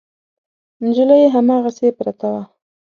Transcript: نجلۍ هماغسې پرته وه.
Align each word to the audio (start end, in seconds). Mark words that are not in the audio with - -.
نجلۍ 0.83 1.23
هماغسې 1.33 1.87
پرته 1.97 2.27
وه. 2.33 2.43